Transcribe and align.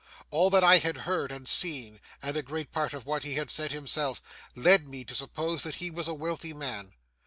All 0.31 0.49
that 0.49 0.63
I 0.63 0.79
had 0.79 1.01
heard 1.05 1.31
and 1.31 1.47
seen, 1.47 2.01
and 2.23 2.35
a 2.35 2.41
great 2.41 2.71
part 2.71 2.95
of 2.95 3.05
what 3.05 3.21
he 3.21 3.35
had 3.35 3.51
said 3.51 3.71
himself, 3.71 4.19
led 4.55 4.87
me 4.87 5.03
to 5.03 5.13
suppose 5.13 5.61
that 5.61 5.75
he 5.75 5.91
was 5.91 6.07
a 6.07 6.15
wealthy 6.15 6.53
man. 6.53 6.93